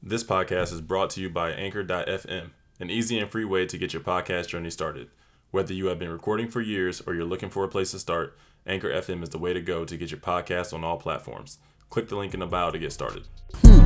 This 0.00 0.22
podcast 0.22 0.72
is 0.72 0.80
brought 0.80 1.10
to 1.10 1.20
you 1.20 1.28
by 1.28 1.50
Anchor.fm, 1.50 2.50
an 2.78 2.88
easy 2.88 3.18
and 3.18 3.28
free 3.28 3.44
way 3.44 3.66
to 3.66 3.76
get 3.76 3.92
your 3.92 4.00
podcast 4.00 4.46
journey 4.46 4.70
started. 4.70 5.10
Whether 5.50 5.74
you 5.74 5.86
have 5.86 5.98
been 5.98 6.12
recording 6.12 6.48
for 6.48 6.60
years 6.60 7.00
or 7.00 7.14
you're 7.14 7.24
looking 7.24 7.50
for 7.50 7.64
a 7.64 7.68
place 7.68 7.90
to 7.90 7.98
start, 7.98 8.38
Anchor 8.64 8.90
FM 8.90 9.24
is 9.24 9.30
the 9.30 9.38
way 9.38 9.52
to 9.52 9.60
go 9.60 9.84
to 9.84 9.96
get 9.96 10.12
your 10.12 10.20
podcast 10.20 10.72
on 10.72 10.84
all 10.84 10.98
platforms. 10.98 11.58
Click 11.90 12.08
the 12.08 12.16
link 12.16 12.32
in 12.32 12.38
the 12.38 12.46
bio 12.46 12.70
to 12.70 12.78
get 12.78 12.92
started. 12.92 13.24
Hmm. 13.56 13.84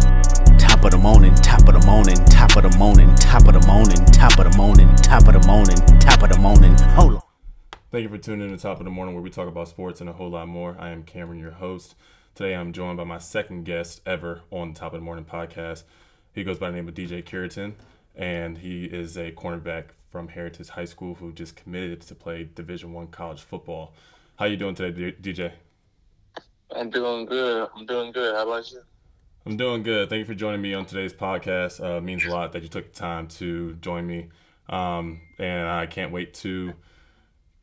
Top 0.59 0.85
of 0.85 0.90
the 0.90 0.98
morning, 0.98 1.35
top 1.37 1.67
of 1.67 1.80
the 1.80 1.87
morning, 1.87 2.17
top 2.26 2.56
of 2.56 2.71
the 2.71 2.76
morning, 2.76 3.15
top 3.15 3.47
of 3.49 3.54
the 3.54 3.67
morning, 3.67 4.04
top 4.13 4.38
of 4.38 4.53
the 4.53 4.56
morning, 4.58 4.94
top 4.97 5.26
of 5.26 5.33
the 5.33 5.47
morning, 5.47 5.99
top 5.99 6.22
of 6.22 6.29
the 6.29 6.38
morning. 6.38 6.74
Hold 6.90 7.15
on. 7.15 7.22
Thank 7.90 8.03
you 8.03 8.10
for 8.10 8.19
tuning 8.19 8.51
in 8.51 8.56
to 8.56 8.63
Top 8.63 8.79
of 8.79 8.85
the 8.85 8.90
Morning, 8.90 9.15
where 9.15 9.22
we 9.22 9.31
talk 9.31 9.49
about 9.49 9.69
sports 9.69 10.03
and 10.03 10.10
a 10.10 10.13
whole 10.13 10.31
lot 10.31 10.47
more. 10.47 10.76
I 10.79 10.90
am 10.90 11.04
Cameron, 11.04 11.38
your 11.38 11.53
host. 11.53 11.94
Today 12.35 12.54
I'm 12.54 12.72
joined 12.72 12.96
by 12.96 13.04
my 13.04 13.19
second 13.19 13.65
guest 13.65 14.01
ever 14.06 14.40
on 14.51 14.72
the 14.72 14.80
Top 14.80 14.94
of 14.94 15.01
the 15.01 15.04
Morning 15.04 15.26
podcast. 15.26 15.83
He 16.33 16.45
goes 16.45 16.59
by 16.59 16.70
the 16.70 16.77
name 16.77 16.88
of 16.88 16.95
DJ 16.95 17.23
Cureton, 17.23 17.74
and 18.16 18.57
he 18.57 18.87
is 18.87 19.19
a 19.19 19.33
cornerback 19.33 19.88
from 20.09 20.29
Heritage 20.29 20.71
High 20.71 20.87
School 20.87 21.15
who 21.15 21.30
just 21.34 21.57
committed 21.57 22.01
to 22.01 22.15
play 22.15 22.48
Division 22.55 22.95
One 22.95 23.09
college 23.09 23.43
football. 23.43 23.93
How 24.37 24.47
you 24.47 24.57
doing 24.57 24.74
today, 24.74 25.12
DJ? 25.21 25.52
I'm 26.74 26.88
doing 26.88 27.27
good. 27.27 27.69
I'm 27.77 27.84
doing 27.84 28.12
good. 28.12 28.35
How 28.35 28.49
about 28.49 28.73
you? 28.73 28.80
I'm 29.45 29.59
doing 29.59 29.83
good. 29.83 30.09
Thank 30.09 30.21
you 30.21 30.24
for 30.24 30.35
joining 30.35 30.62
me 30.62 30.73
on 30.73 30.87
today's 30.87 31.12
podcast. 31.12 31.85
Uh, 31.85 31.99
it 31.99 32.02
means 32.02 32.24
a 32.24 32.30
lot 32.30 32.52
that 32.52 32.62
you 32.62 32.69
took 32.71 32.95
the 32.95 32.99
time 32.99 33.29
to 33.29 33.74
join 33.74 34.07
me, 34.07 34.30
um, 34.71 35.21
and 35.38 35.69
I 35.69 35.85
can't 35.85 36.10
wait 36.10 36.33
to 36.37 36.73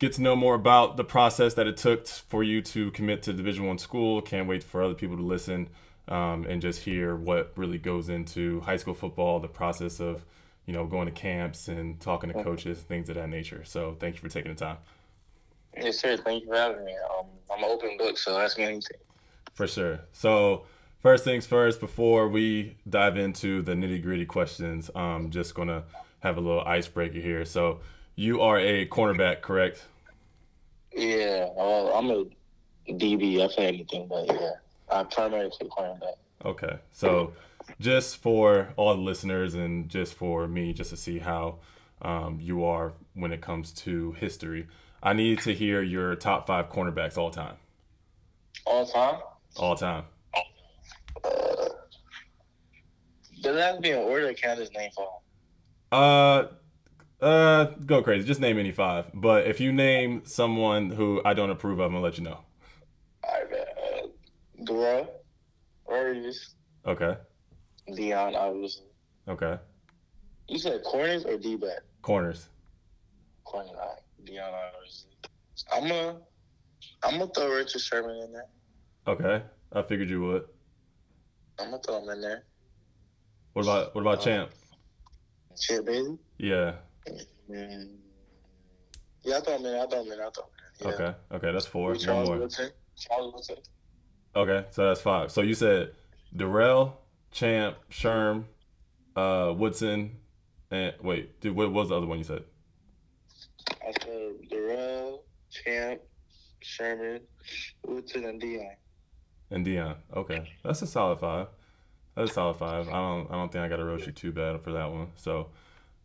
get 0.00 0.14
to 0.14 0.22
know 0.22 0.34
more 0.34 0.54
about 0.54 0.96
the 0.96 1.04
process 1.04 1.54
that 1.54 1.66
it 1.66 1.76
took 1.76 2.06
for 2.06 2.42
you 2.42 2.62
to 2.62 2.90
commit 2.90 3.22
to 3.22 3.32
Division 3.32 3.66
One 3.66 3.78
school. 3.78 4.20
Can't 4.20 4.48
wait 4.48 4.64
for 4.64 4.82
other 4.82 4.94
people 4.94 5.16
to 5.16 5.22
listen 5.22 5.68
um, 6.08 6.46
and 6.46 6.60
just 6.60 6.80
hear 6.82 7.14
what 7.14 7.52
really 7.54 7.78
goes 7.78 8.08
into 8.08 8.60
high 8.60 8.78
school 8.78 8.94
football, 8.94 9.38
the 9.38 9.48
process 9.48 10.00
of 10.00 10.24
you 10.66 10.72
know 10.72 10.86
going 10.86 11.06
to 11.06 11.12
camps 11.12 11.68
and 11.68 12.00
talking 12.00 12.32
to 12.32 12.42
coaches, 12.42 12.80
things 12.80 13.08
of 13.10 13.14
that 13.14 13.28
nature. 13.28 13.62
So 13.64 13.96
thank 14.00 14.16
you 14.16 14.20
for 14.20 14.28
taking 14.28 14.52
the 14.52 14.58
time. 14.58 14.78
Yes, 15.76 15.98
sir. 15.98 16.16
Thank 16.16 16.42
you 16.42 16.48
for 16.48 16.56
having 16.56 16.84
me. 16.84 16.94
Um, 17.16 17.26
I'm 17.52 17.62
an 17.62 17.70
open 17.70 17.96
book, 17.96 18.18
so 18.18 18.38
ask 18.38 18.58
me 18.58 18.64
anything. 18.64 18.98
For 19.52 19.66
sure. 19.66 20.00
So, 20.12 20.64
first 21.00 21.22
things 21.22 21.46
first, 21.46 21.78
before 21.78 22.28
we 22.28 22.76
dive 22.88 23.16
into 23.16 23.62
the 23.62 23.72
nitty 23.74 24.02
gritty 24.02 24.26
questions, 24.26 24.90
I'm 24.96 25.30
just 25.30 25.54
going 25.54 25.68
to 25.68 25.84
have 26.20 26.38
a 26.38 26.40
little 26.40 26.62
icebreaker 26.62 27.20
here. 27.20 27.44
So, 27.44 27.80
you 28.20 28.42
are 28.42 28.58
a 28.58 28.86
cornerback, 28.86 29.40
correct? 29.40 29.86
Yeah, 30.92 31.48
well, 31.56 31.88
I'm 31.94 32.10
a 32.10 32.26
DB. 32.92 33.42
I 33.42 33.48
play 33.48 33.68
anything, 33.68 34.08
but 34.08 34.26
yeah, 34.26 34.50
I 34.90 35.04
primarily 35.04 35.50
play 35.58 35.68
cornerback. 35.68 36.16
Okay. 36.44 36.78
So, 36.92 37.32
just 37.80 38.18
for 38.18 38.74
all 38.76 38.94
the 38.94 39.00
listeners 39.00 39.54
and 39.54 39.88
just 39.88 40.12
for 40.12 40.46
me, 40.46 40.74
just 40.74 40.90
to 40.90 40.98
see 40.98 41.20
how 41.20 41.60
um, 42.02 42.38
you 42.42 42.62
are 42.62 42.92
when 43.14 43.32
it 43.32 43.40
comes 43.40 43.72
to 43.84 44.12
history, 44.12 44.68
I 45.02 45.14
need 45.14 45.40
to 45.40 45.54
hear 45.54 45.80
your 45.80 46.14
top 46.14 46.46
five 46.46 46.68
cornerbacks 46.68 47.16
all 47.16 47.30
time. 47.30 47.56
All 48.66 48.84
time? 48.84 49.20
All 49.56 49.76
time. 49.76 50.04
Uh, 51.24 51.30
does 53.40 53.54
that 53.54 53.62
have 53.62 53.76
to 53.76 53.80
be 53.80 53.90
in 53.92 53.98
order? 53.98 54.28
Or 54.28 54.34
can 54.34 54.58
I 54.58 54.78
name 54.78 54.90
five? 54.94 55.06
Uh, 55.90 56.48
uh, 57.22 57.64
go 57.86 58.02
crazy. 58.02 58.26
Just 58.26 58.40
name 58.40 58.58
any 58.58 58.72
five. 58.72 59.06
But 59.14 59.46
if 59.46 59.60
you 59.60 59.72
name 59.72 60.22
someone 60.24 60.90
who 60.90 61.20
I 61.24 61.34
don't 61.34 61.50
approve 61.50 61.78
of, 61.78 61.86
I'm 61.86 61.92
gonna 61.92 62.02
let 62.04 62.18
you 62.18 62.24
know. 62.24 62.40
All 63.24 63.34
right, 63.34 63.52
uh, 63.52 64.64
Darrell, 64.64 65.20
Rogers, 65.88 66.54
Okay. 66.86 67.16
Deion, 67.90 68.34
obviously. 68.36 68.86
Okay. 69.28 69.58
You 70.48 70.58
said 70.58 70.82
corners 70.84 71.24
or 71.24 71.36
D 71.36 71.56
back? 71.56 71.80
Corners. 72.02 72.48
Corner, 73.44 73.70
right. 73.76 73.98
Deion, 74.24 74.52
obviously. 74.74 75.10
I'm 75.72 75.88
gonna, 75.88 76.18
I'm 77.02 77.18
gonna 77.18 77.30
throw 77.34 77.54
Richard 77.54 77.80
Sherman 77.80 78.16
in 78.16 78.32
there. 78.32 78.46
Okay. 79.06 79.42
I 79.72 79.82
figured 79.82 80.08
you 80.08 80.22
would. 80.22 80.44
I'm 81.58 81.70
gonna 81.70 81.82
throw 81.82 82.02
him 82.02 82.08
in 82.08 82.20
there. 82.22 82.44
What 83.52 83.62
about 83.62 83.94
what 83.94 84.00
about 84.00 84.18
Uh, 84.20 84.22
Champ? 84.22 84.50
Shit, 85.60 85.84
baby. 85.84 86.16
Yeah. 86.38 86.76
Mm. 87.50 87.96
Yeah, 89.22 89.38
I 89.38 89.40
throw 89.40 89.56
him 89.56 89.66
in. 89.66 89.74
I 89.74 89.86
throw 89.86 90.02
him 90.02 90.12
in. 90.12 90.20
I 90.20 90.30
throw 90.30 90.44
him 90.44 90.50
in. 90.80 90.88
Yeah. 90.88 90.94
Okay. 90.94 91.14
Okay. 91.32 91.52
That's 91.52 91.66
four. 91.66 91.94
One 91.94 92.38
more. 92.38 92.48
Charles. 92.96 93.50
Okay. 94.36 94.64
So 94.70 94.86
that's 94.86 95.00
five. 95.00 95.30
So 95.30 95.42
you 95.42 95.54
said 95.54 95.92
Darrell, 96.34 97.00
Champ, 97.30 97.76
Sherm, 97.90 98.44
uh, 99.16 99.52
Woodson, 99.56 100.16
and 100.70 100.94
wait, 101.02 101.40
dude, 101.40 101.56
what 101.56 101.72
was 101.72 101.88
the 101.88 101.96
other 101.96 102.06
one 102.06 102.18
you 102.18 102.24
said? 102.24 102.44
I 103.82 103.92
said 104.02 104.48
Darrell, 104.48 105.24
Champ, 105.50 106.00
Sherman, 106.60 107.20
Woodson, 107.86 108.24
and 108.24 108.40
Deion. 108.40 108.74
And 109.50 109.66
Deion. 109.66 109.96
Okay. 110.14 110.50
That's 110.62 110.82
a 110.82 110.86
solid 110.86 111.18
five. 111.18 111.48
That's 112.14 112.30
a 112.30 112.34
solid 112.34 112.56
five. 112.56 112.88
I 112.88 112.92
don't 112.92 113.30
I 113.30 113.34
don't 113.34 113.50
think 113.50 113.64
I 113.64 113.68
gotta 113.68 113.84
roast 113.84 114.06
you 114.06 114.12
too 114.12 114.32
bad 114.32 114.62
for 114.62 114.72
that 114.72 114.90
one. 114.90 115.08
So 115.16 115.48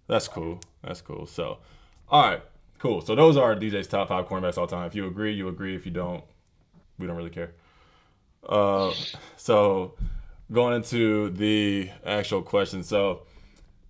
that's 0.07 0.27
cool. 0.27 0.59
That's 0.83 1.01
cool. 1.01 1.25
So 1.25 1.59
all 2.09 2.23
right, 2.29 2.41
cool. 2.79 3.01
So 3.01 3.15
those 3.15 3.37
are 3.37 3.55
DJ's 3.55 3.87
top 3.87 4.09
five 4.09 4.27
cornerbacks 4.27 4.57
all 4.57 4.67
time. 4.67 4.85
If 4.87 4.95
you 4.95 5.07
agree, 5.07 5.33
you 5.33 5.47
agree. 5.47 5.75
If 5.75 5.85
you 5.85 5.91
don't, 5.91 6.23
we 6.97 7.07
don't 7.07 7.15
really 7.15 7.29
care. 7.29 7.53
Uh 8.47 8.93
so 9.37 9.95
going 10.51 10.75
into 10.75 11.29
the 11.31 11.89
actual 12.05 12.41
question. 12.41 12.83
So 12.83 13.23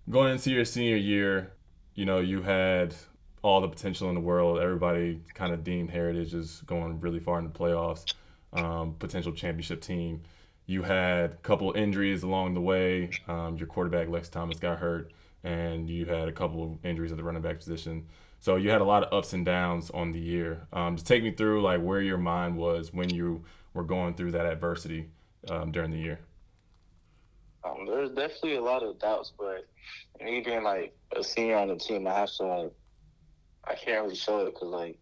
going 0.08 0.32
into 0.32 0.50
your 0.50 0.64
senior 0.64 0.96
year, 0.96 1.52
you 1.94 2.04
know, 2.04 2.20
you 2.20 2.42
had 2.42 2.94
all 3.42 3.60
the 3.60 3.68
potential 3.68 4.08
in 4.08 4.14
the 4.14 4.20
world. 4.20 4.58
Everybody 4.58 5.20
kind 5.34 5.52
of 5.52 5.62
deemed 5.62 5.90
Heritage 5.90 6.34
as 6.34 6.62
going 6.62 7.00
really 7.00 7.20
far 7.20 7.38
in 7.38 7.44
the 7.44 7.50
playoffs, 7.50 8.14
um, 8.52 8.94
potential 8.98 9.32
championship 9.32 9.80
team. 9.80 10.22
You 10.66 10.82
had 10.82 11.30
a 11.32 11.36
couple 11.36 11.72
injuries 11.72 12.22
along 12.22 12.54
the 12.54 12.60
way. 12.60 13.10
Um, 13.28 13.56
your 13.56 13.68
quarterback 13.68 14.08
Lex 14.08 14.28
Thomas 14.28 14.58
got 14.58 14.78
hurt, 14.78 15.12
and 15.44 15.88
you 15.88 16.06
had 16.06 16.28
a 16.28 16.32
couple 16.32 16.64
of 16.64 16.84
injuries 16.84 17.12
at 17.12 17.16
the 17.18 17.24
running 17.24 17.42
back 17.42 17.58
position. 17.58 18.06
So 18.40 18.56
you 18.56 18.70
had 18.70 18.80
a 18.80 18.84
lot 18.84 19.04
of 19.04 19.12
ups 19.12 19.32
and 19.32 19.44
downs 19.44 19.90
on 19.90 20.12
the 20.12 20.20
year. 20.20 20.66
Um, 20.72 20.96
just 20.96 21.06
take 21.06 21.22
me 21.22 21.30
through 21.30 21.62
like 21.62 21.80
where 21.80 22.00
your 22.00 22.18
mind 22.18 22.56
was 22.56 22.92
when 22.92 23.12
you 23.12 23.44
were 23.74 23.84
going 23.84 24.14
through 24.14 24.32
that 24.32 24.46
adversity 24.46 25.08
um, 25.48 25.70
during 25.72 25.90
the 25.90 25.98
year. 25.98 26.20
Um, 27.64 27.86
there's 27.86 28.10
definitely 28.10 28.56
a 28.56 28.62
lot 28.62 28.82
of 28.82 28.98
doubts, 28.98 29.32
but 29.36 29.66
me 30.22 30.40
being 30.40 30.62
like 30.62 30.96
a 31.16 31.22
senior 31.22 31.56
on 31.56 31.68
the 31.68 31.76
team, 31.76 32.06
I 32.06 32.14
have 32.14 32.32
to 32.36 32.44
like, 32.44 32.72
I 33.64 33.74
can't 33.74 34.02
really 34.02 34.14
show 34.14 34.46
it 34.46 34.54
because 34.54 34.68
like 34.68 34.98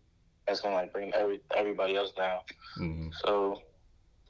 that's 0.46 0.60
gonna 0.60 0.74
like 0.74 0.92
bring 0.92 1.12
every 1.14 1.40
everybody 1.54 1.96
else 1.96 2.12
down. 2.12 2.40
hmm 2.76 3.08
So 3.24 3.62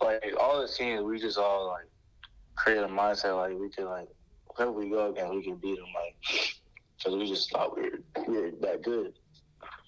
like 0.00 0.22
all 0.40 0.60
the 0.60 0.68
teams, 0.68 1.02
we 1.02 1.18
just 1.18 1.38
all 1.38 1.68
like 1.68 1.88
create 2.56 2.82
a 2.82 2.88
mindset 2.88 3.36
like 3.36 3.58
we 3.58 3.70
could 3.70 3.86
like 3.86 4.08
whoever 4.56 4.72
we 4.72 4.90
go 4.90 5.10
against, 5.10 5.34
we 5.34 5.42
can 5.42 5.56
beat 5.56 5.76
them 5.76 5.86
like 5.94 6.16
because 6.98 7.16
we 7.16 7.26
just 7.26 7.50
thought 7.50 7.76
we 7.76 7.82
were 7.82 7.98
we 8.28 8.40
were 8.40 8.50
that 8.60 8.82
good. 8.82 9.12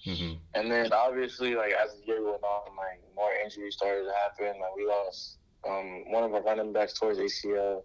hmm 0.05 0.33
And 0.55 0.71
then 0.71 0.93
obviously, 0.93 1.55
like 1.55 1.73
as 1.73 1.99
the 2.01 2.07
year 2.07 2.25
went 2.25 2.43
on, 2.43 2.77
like 2.77 3.03
more 3.15 3.33
injuries 3.45 3.75
started 3.77 4.05
to 4.05 4.13
happen. 4.13 4.61
Like 4.61 4.77
we 4.77 4.87
lost 4.87 5.39
um, 5.69 6.05
one 6.13 6.25
of 6.25 6.35
our 6.35 6.43
running 6.43 6.73
backs 6.73 6.99
towards 6.99 7.19
ACL. 7.19 7.83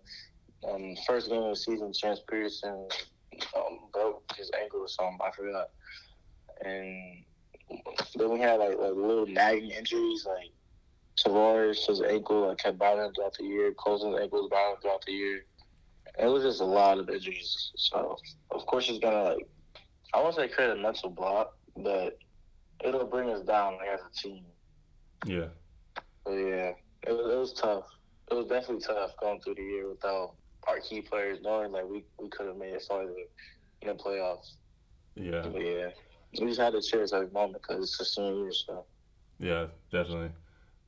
Um, 0.70 0.96
first 1.08 1.30
game 1.30 1.42
of 1.42 1.50
the 1.50 1.56
season, 1.56 1.92
Chance 1.94 2.22
Peterson 2.30 2.88
um, 3.56 3.80
broke 3.94 4.24
his 4.38 4.52
ankle 4.62 4.82
or 4.82 4.88
something. 4.88 5.18
I 5.24 5.32
forgot. 5.36 5.68
And 6.64 7.24
then 8.16 8.32
we 8.32 8.40
had 8.40 8.60
like, 8.60 8.78
like 8.78 8.94
little 8.94 9.26
nagging 9.26 9.72
injuries, 9.72 10.26
like 10.28 10.52
Tavares, 11.18 11.86
his 11.88 12.02
ankle 12.02 12.48
like 12.48 12.58
kept 12.58 12.78
bothering 12.78 13.12
throughout 13.14 13.36
the 13.38 13.44
year. 13.44 13.74
Colson's 13.74 14.20
ankle 14.20 14.42
was 14.42 14.50
bothering 14.50 14.82
throughout 14.82 15.04
the 15.06 15.14
year. 15.14 15.46
It 16.20 16.28
was 16.28 16.44
just 16.44 16.62
a 16.62 16.66
lot 16.66 16.98
of 17.00 17.10
injuries. 17.10 17.72
So 17.76 18.18
of 18.52 18.66
course 18.66 18.90
it's 18.90 19.00
gonna 19.00 19.36
like 19.36 19.48
I 20.14 20.22
won't 20.22 20.36
say 20.36 20.48
create 20.48 20.72
a 20.72 20.76
mental 20.76 21.10
block, 21.10 21.56
but 21.78 22.18
it'll 22.84 23.06
bring 23.06 23.30
us 23.30 23.42
down 23.46 23.78
like, 23.78 23.90
as 23.94 24.00
a 24.02 24.22
team. 24.22 24.44
Yeah. 25.26 25.48
But 26.26 26.34
yeah, 26.34 26.72
it 27.04 27.12
was, 27.12 27.34
it 27.34 27.38
was 27.38 27.54
tough. 27.54 27.86
It 28.30 28.34
was 28.34 28.48
definitely 28.48 28.82
tough 28.82 29.12
going 29.20 29.42
through 29.42 29.56
the 29.56 29.64
year 29.64 29.90
without 29.90 30.36
our 30.68 30.80
key 30.80 31.02
players, 31.02 31.40
knowing 31.42 31.72
like 31.72 31.86
we, 31.86 32.04
we 32.20 32.30
could 32.30 32.48
have 32.48 32.58
made 32.58 32.74
it 32.74 32.84
farther 32.88 33.14
in 33.82 33.88
the 33.88 33.94
playoffs. 33.94 34.56
Yeah. 35.16 35.48
But 35.52 35.62
yeah, 35.62 35.90
we 36.40 36.48
just 36.48 36.60
had 36.60 36.74
to 36.74 36.82
cherish 36.82 37.12
every 37.14 37.30
moment 37.30 37.62
because 37.62 37.84
it's 37.84 38.00
a 38.00 38.06
senior 38.06 38.44
year. 38.44 38.52
So 38.52 38.86
Yeah, 39.40 39.68
definitely. 39.92 40.32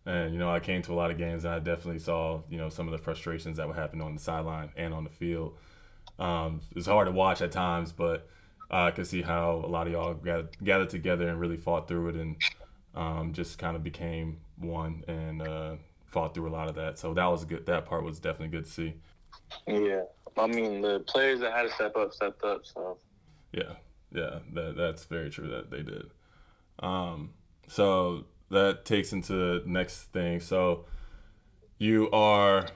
And 0.06 0.34
you 0.34 0.40
know, 0.40 0.52
I 0.52 0.60
came 0.60 0.82
to 0.84 0.94
a 0.94 0.96
lot 0.96 1.12
of 1.12 1.18
games, 1.18 1.46
and 1.46 1.54
I 1.54 1.60
definitely 1.60 2.00
saw 2.00 2.42
you 2.50 2.58
know 2.58 2.70
some 2.70 2.88
of 2.88 2.92
the 2.92 2.98
frustrations 2.98 3.58
that 3.58 3.68
would 3.68 3.78
happen 3.78 4.02
on 4.02 4.16
the 4.16 4.22
sideline 4.22 4.70
and 4.76 4.94
on 4.94 5.04
the 5.04 5.10
field. 5.10 5.58
Um, 6.20 6.62
it's 6.76 6.88
hard 6.88 7.08
to 7.08 7.12
watch 7.12 7.42
at 7.42 7.52
times, 7.52 7.92
but 7.92 8.28
I 8.70 8.92
could 8.92 9.08
see 9.08 9.22
how 9.22 9.62
a 9.64 9.68
lot 9.68 9.88
of 9.88 9.94
y'all 9.94 10.14
gathered, 10.14 10.50
gathered 10.64 10.90
together 10.90 11.28
and 11.28 11.40
really 11.40 11.58
fought 11.58 11.88
through 11.88 12.10
it, 12.10 12.16
and 12.16 12.36
um, 12.96 13.34
just 13.34 13.58
kind 13.58 13.76
of 13.76 13.84
became 13.84 14.40
one 14.58 15.04
and 15.08 15.42
uh, 15.42 15.76
fought 16.08 16.34
through 16.34 16.50
a 16.50 16.52
lot 16.54 16.70
of 16.70 16.76
that. 16.76 17.00
So 17.00 17.14
that 17.14 17.26
was 17.26 17.46
good. 17.46 17.66
That 17.66 17.86
part 17.86 18.04
was 18.04 18.20
definitely 18.20 18.50
good 18.50 18.66
to 18.66 18.72
see. 18.72 18.94
yeah, 19.68 20.04
I 20.38 20.48
mean, 20.48 20.82
the 20.82 21.00
players 21.02 21.40
that 21.40 21.54
had 21.54 21.64
to 21.64 21.72
step 21.72 21.96
up 21.96 22.14
stepped 22.14 22.44
up. 22.44 22.66
So 22.66 22.98
Yeah, 23.52 23.74
yeah, 24.12 24.40
that 24.54 24.76
that's 24.76 25.06
very 25.06 25.30
true 25.30 25.50
that 25.50 25.72
they 25.72 25.82
did. 25.82 26.12
Um, 26.80 27.32
so 27.68 28.26
that 28.54 28.86
takes 28.86 29.14
into 29.14 29.34
the 29.34 29.64
next 29.66 30.04
thing. 30.14 30.40
So 30.40 30.86
you 31.78 32.10
are 32.12 32.68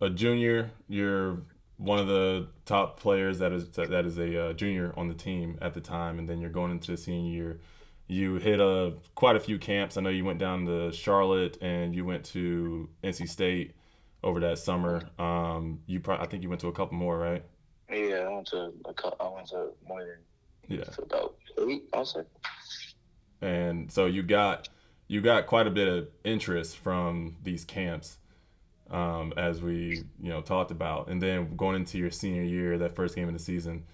a 0.00 0.10
junior. 0.10 0.70
You're 0.88 1.38
one 1.76 1.98
of 1.98 2.06
the 2.06 2.48
top 2.66 2.98
players 3.00 3.38
that 3.40 3.52
is 3.52 3.68
that 3.70 4.04
is 4.04 4.18
a 4.18 4.48
uh, 4.48 4.52
junior 4.52 4.92
on 4.96 5.08
the 5.08 5.14
team 5.14 5.58
at 5.62 5.74
the 5.74 5.80
time, 5.80 6.18
and 6.18 6.28
then 6.28 6.40
you're 6.40 6.50
going 6.50 6.70
into 6.72 6.90
the 6.92 6.96
senior 6.96 7.30
year. 7.32 7.60
You 8.08 8.34
hit 8.36 8.60
a 8.60 8.94
quite 9.14 9.36
a 9.36 9.40
few 9.40 9.58
camps. 9.58 9.96
I 9.96 10.00
know 10.00 10.10
you 10.10 10.24
went 10.24 10.38
down 10.38 10.66
to 10.66 10.92
Charlotte 10.92 11.56
and 11.62 11.94
you 11.94 12.04
went 12.04 12.24
to 12.26 12.88
NC 13.02 13.28
State 13.28 13.74
over 14.22 14.40
that 14.40 14.58
summer. 14.58 15.02
Um, 15.18 15.80
you 15.86 16.00
probably 16.00 16.26
I 16.26 16.28
think 16.28 16.42
you 16.42 16.48
went 16.48 16.60
to 16.62 16.68
a 16.68 16.72
couple 16.72 16.96
more, 16.98 17.16
right? 17.18 17.44
yeah, 17.90 18.26
I 18.26 18.28
went 18.32 18.46
to 18.48 18.72
a 18.86 18.94
cou- 18.94 19.16
I 19.20 19.28
went 19.28 19.48
to 19.48 19.68
more 19.86 20.00
than 20.00 20.78
Yeah. 20.78 20.84
about 21.02 21.36
eight. 21.68 21.84
I'll 21.92 22.04
say. 22.06 22.22
and 23.40 23.90
so 23.90 24.06
you 24.06 24.22
got 24.22 24.68
you 25.12 25.20
got 25.20 25.46
quite 25.46 25.66
a 25.66 25.70
bit 25.70 25.88
of 25.88 26.08
interest 26.24 26.78
from 26.78 27.36
these 27.42 27.66
camps 27.66 28.16
um, 28.90 29.34
as 29.36 29.60
we 29.60 30.04
you 30.22 30.30
know 30.30 30.40
talked 30.40 30.70
about. 30.70 31.08
And 31.08 31.20
then 31.20 31.54
going 31.54 31.76
into 31.76 31.98
your 31.98 32.10
senior 32.10 32.42
year 32.42 32.78
that 32.78 32.96
first 32.96 33.14
game 33.14 33.28
of 33.28 33.34
the 33.34 33.40
season 33.40 33.84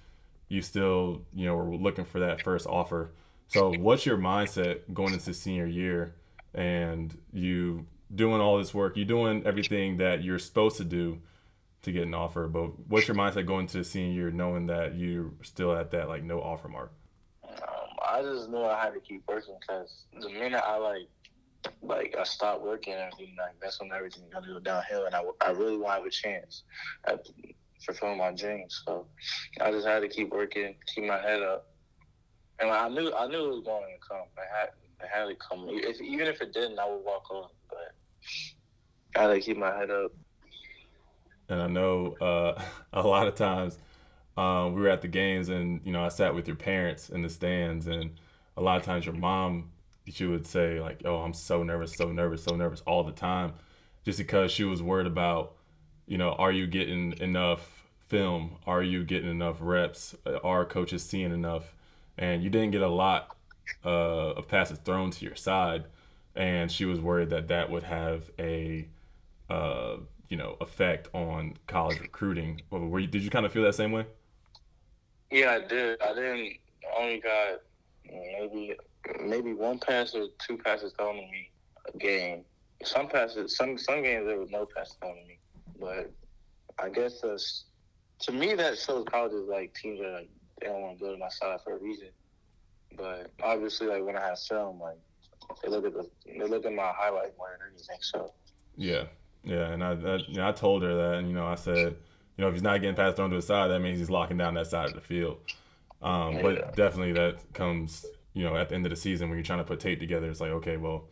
you 0.49 0.63
still 0.63 1.23
you 1.35 1.47
know 1.47 1.57
were 1.57 1.75
looking 1.75 2.05
for 2.05 2.21
that 2.21 2.43
first 2.43 2.69
offer. 2.69 3.11
So 3.49 3.73
what's 3.75 4.07
your 4.07 4.17
mindset 4.17 4.95
going 4.95 5.13
into 5.13 5.35
senior 5.35 5.67
year? 5.67 6.15
And 6.55 7.17
you 7.33 7.87
doing 8.15 8.41
all 8.41 8.57
this 8.57 8.73
work 8.73 8.97
you're 8.97 9.05
doing 9.05 9.43
everything 9.45 9.99
that 9.99 10.25
you're 10.25 10.39
supposed 10.39 10.79
to 10.79 10.85
do 10.85 11.21
to 11.83 11.93
get 11.93 12.05
an 12.05 12.15
offer 12.15 12.49
but 12.49 12.71
what's 12.89 13.07
your 13.07 13.15
mindset 13.15 13.45
going 13.45 13.63
into 13.67 13.85
senior 13.85 14.15
year 14.15 14.31
knowing 14.31 14.67
that 14.67 14.95
you're 14.97 15.31
still 15.43 15.77
at 15.77 15.91
that 15.91 16.09
like 16.09 16.23
no 16.23 16.41
offer 16.41 16.69
mark 16.69 16.91
I 18.19 18.23
just 18.23 18.49
knew 18.49 18.65
I 18.65 18.83
had 18.83 18.95
to 18.95 19.01
keep 19.01 19.23
working 19.29 19.55
because 19.61 20.07
the 20.21 20.29
minute 20.29 20.63
I 20.67 20.77
like, 20.77 21.09
like 21.83 22.17
I 22.19 22.25
stopped 22.25 22.63
working 22.63 22.95
and 22.95 23.03
everything, 23.03 23.37
like 23.39 23.55
that's 23.63 23.81
when 23.81 23.93
everything 23.93 24.25
got 24.33 24.43
to 24.43 24.55
go 24.55 24.59
downhill, 24.59 25.07
and 25.07 25.15
I, 25.15 25.23
I 25.41 25.51
really 25.51 25.77
want 25.77 25.93
to 25.93 25.99
have 25.99 26.07
a 26.07 26.11
chance 26.11 26.65
at 27.07 27.25
fulfilling 27.85 28.19
my 28.19 28.33
dreams. 28.33 28.83
So 28.85 29.07
I 29.61 29.71
just 29.71 29.87
had 29.87 30.01
to 30.01 30.09
keep 30.09 30.31
working, 30.31 30.75
keep 30.93 31.05
my 31.05 31.21
head 31.21 31.43
up, 31.43 31.67
and 32.59 32.71
I 32.71 32.89
knew 32.89 33.13
I 33.15 33.29
knew 33.29 33.45
it 33.45 33.55
was 33.57 33.65
going 33.65 33.85
to 33.85 34.09
come. 34.09 34.27
I 34.37 34.61
had 34.61 34.71
it 35.01 35.09
had 35.13 35.27
to 35.27 35.37
come. 35.37 35.67
If, 35.69 36.01
even 36.01 36.27
if 36.27 36.41
it 36.41 36.53
didn't, 36.53 36.79
I 36.81 36.89
would 36.89 37.05
walk 37.05 37.31
on. 37.31 37.49
But 37.69 39.21
I 39.21 39.29
had 39.29 39.35
to 39.35 39.41
keep 39.41 39.57
my 39.57 39.77
head 39.77 39.91
up. 39.91 40.11
and 41.49 41.63
I 41.63 41.69
know 41.69 42.17
uh, 42.21 42.61
a 42.93 43.07
lot 43.07 43.29
of 43.29 43.37
times 43.37 43.79
um, 44.39 44.75
we 44.75 44.83
were 44.83 44.89
at 44.89 45.03
the 45.03 45.09
games, 45.09 45.49
and 45.49 45.81
you 45.85 45.91
know 45.91 46.05
I 46.05 46.09
sat 46.09 46.33
with 46.33 46.47
your 46.47 46.57
parents 46.57 47.11
in 47.11 47.23
the 47.23 47.29
stands, 47.29 47.89
and 47.89 48.13
a 48.57 48.63
lot 48.63 48.77
of 48.77 48.85
times 48.85 49.05
your 49.05 49.17
mom, 49.17 49.73
she 50.07 50.27
would 50.27 50.47
say 50.47 50.81
like, 50.81 51.03
"Oh, 51.05 51.17
I'm 51.17 51.35
so 51.35 51.65
nervous, 51.65 51.93
so 51.97 52.13
nervous, 52.13 52.45
so 52.45 52.55
nervous 52.55 52.81
all 52.87 53.03
the 53.03 53.13
time," 53.13 53.55
just 54.05 54.17
because 54.17 54.53
she 54.53 54.63
was 54.63 54.81
worried 54.81 55.09
about, 55.09 55.57
you 56.07 56.19
know, 56.19 56.35
are 56.35 56.53
you 56.53 56.69
getting 56.69 57.15
enough 57.19 57.89
film? 58.07 58.59
Are 58.65 58.83
you 58.83 59.03
getting 59.03 59.29
enough 59.29 59.57
reps? 59.61 60.15
Are 60.45 60.65
coaches 60.65 61.03
seeing 61.03 61.33
enough? 61.33 61.75
And 62.17 62.41
you 62.43 62.49
didn't 62.49 62.71
get 62.71 62.83
a 62.83 62.89
lot 62.89 63.37
uh, 63.85 64.35
of 64.35 64.47
passes 64.47 64.79
thrown 64.79 65.11
to 65.11 65.25
your 65.25 65.35
side, 65.35 65.87
and 66.37 66.71
she 66.71 66.85
was 66.85 67.01
worried 67.01 67.31
that 67.31 67.49
that 67.49 67.71
would 67.71 67.83
have 67.83 68.31
a 68.39 68.87
uh, 69.51 69.97
you 70.29 70.37
know 70.37 70.57
effect 70.61 71.09
on 71.13 71.55
college 71.67 71.99
recruiting. 71.99 72.63
Were 72.71 73.01
you, 73.01 73.09
did 73.09 73.23
you 73.23 73.31
kind 73.31 73.45
of 73.45 73.53
feel 73.53 73.65
that 73.65 73.75
same 73.75 73.91
way? 73.91 74.07
Yeah, 75.31 75.59
I 75.63 75.67
did. 75.67 76.01
I 76.03 76.15
didn't. 76.15 76.57
Only 76.99 77.21
got 77.21 77.61
maybe 78.05 78.75
maybe 79.23 79.53
one 79.53 79.79
pass 79.79 80.15
or 80.15 80.29
two 80.47 80.57
passes 80.59 80.93
thrown 80.97 81.17
to 81.17 81.23
me 81.23 81.51
a 81.93 81.99
game. 81.99 82.45
Some 82.85 83.09
passes, 83.09 83.57
some 83.57 83.77
some 83.77 84.03
games 84.03 84.27
there 84.27 84.39
was 84.39 84.51
no 84.51 84.67
pass 84.75 84.97
thrown 85.01 85.17
to 85.17 85.27
me. 85.27 85.39
But 85.79 86.11
I 86.79 86.89
guess 86.89 87.21
that's 87.21 87.65
to 88.21 88.33
me 88.33 88.55
that 88.55 88.79
shows 88.79 89.05
colleges 89.11 89.47
like 89.49 89.75
teams 89.75 90.01
are 90.01 90.13
like 90.13 90.31
they 90.61 90.69
don't 90.69 90.81
want 90.81 90.99
to 90.99 91.05
go 91.05 91.13
to 91.13 91.19
my 91.19 91.29
side 91.29 91.61
for 91.63 91.77
a 91.77 91.79
reason. 91.79 92.09
But 92.97 93.31
obviously, 93.43 93.87
like 93.87 94.05
when 94.05 94.17
I 94.17 94.27
have 94.27 94.39
film, 94.39 94.81
like 94.81 94.99
they 95.63 95.69
look 95.69 95.85
at 95.85 95.93
the 95.93 96.09
they 96.27 96.45
look 96.47 96.65
at 96.65 96.73
my 96.73 96.93
highlight 96.97 97.37
more 97.37 97.49
than 97.59 97.69
anything. 97.73 97.99
So 98.01 98.33
Yeah, 98.77 99.05
yeah, 99.45 99.73
and 99.73 99.85
I, 99.85 99.93
I, 99.93 100.49
I 100.49 100.53
told 100.53 100.83
her 100.83 100.95
that, 100.95 101.19
and 101.19 101.29
you 101.29 101.35
know, 101.35 101.47
I 101.47 101.55
said, 101.55 101.97
you 102.39 102.43
know, 102.43 102.49
if 102.49 102.55
he's 102.55 102.63
not 102.63 102.81
getting 102.81 102.95
passed 102.95 103.17
thrown 103.17 103.31
to 103.31 103.37
the 103.37 103.43
side, 103.43 103.69
that 103.69 103.81
means 103.81 103.99
he's 103.99 104.11
locking 104.11 104.37
down 104.39 104.55
that 104.55 104.69
side 104.69 104.87
of 104.87 104.95
the 104.95 105.01
field. 105.01 105.39
Um, 106.01 106.37
Yeah. 106.37 106.43
But 106.43 106.77
definitely, 106.77 107.13
that 107.15 107.53
comes, 107.53 108.07
you 108.33 108.45
know, 108.45 108.57
at 108.57 108.69
the 108.69 108.77
end 108.77 108.87
of 108.87 108.91
the 108.91 108.97
season 108.97 109.29
when 109.29 109.37
you're 109.37 109.45
trying 109.45 109.59
to 109.59 109.65
put 109.65 109.81
tape 109.81 109.99
together. 109.99 110.31
It's 110.31 110.41
like, 110.41 110.53
okay, 110.53 110.77
well, 110.77 111.09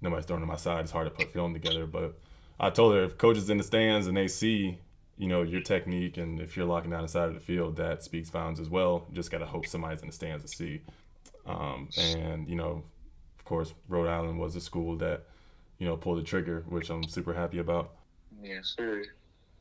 nobody's 0.00 0.26
throwing 0.26 0.42
to 0.42 0.46
my 0.46 0.56
side. 0.56 0.80
It's 0.80 0.90
hard 0.90 1.06
to 1.06 1.10
put 1.10 1.32
film 1.32 1.52
together. 1.52 1.86
But 1.86 2.18
I 2.58 2.70
told 2.70 2.94
her 2.94 3.04
if 3.04 3.16
coaches 3.16 3.48
in 3.48 3.58
the 3.58 3.64
stands 3.64 4.08
and 4.08 4.16
they 4.16 4.26
see, 4.26 4.78
you 5.16 5.28
know, 5.28 5.42
your 5.42 5.60
technique, 5.60 6.16
and 6.16 6.40
if 6.40 6.56
you're 6.56 6.66
locking 6.66 6.90
down 6.90 7.02
the 7.02 7.08
side 7.08 7.28
of 7.28 7.34
the 7.34 7.40
field, 7.40 7.76
that 7.76 8.02
speaks 8.02 8.28
volumes 8.30 8.58
as 8.58 8.68
well. 8.68 9.06
You 9.08 9.14
just 9.14 9.30
gotta 9.30 9.46
hope 9.46 9.66
somebody's 9.68 10.00
in 10.02 10.08
the 10.08 10.12
stands 10.12 10.44
to 10.44 10.48
see. 10.48 10.80
Um, 11.46 11.88
and 11.96 12.48
you 12.48 12.56
know, 12.56 12.82
of 13.38 13.44
course, 13.44 13.72
Rhode 13.88 14.08
Island 14.08 14.40
was 14.40 14.56
a 14.56 14.60
school 14.60 14.96
that, 14.96 15.22
you 15.78 15.86
know, 15.86 15.96
pulled 15.96 16.18
the 16.18 16.22
trigger, 16.24 16.64
which 16.68 16.90
I'm 16.90 17.04
super 17.04 17.32
happy 17.32 17.58
about. 17.58 17.92
yeah, 18.42 18.58
sir. 18.62 19.04